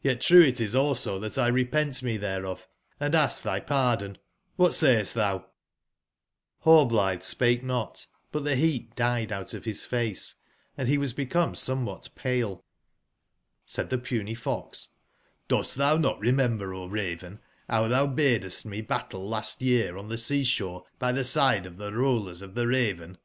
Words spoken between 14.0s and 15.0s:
Puny fox: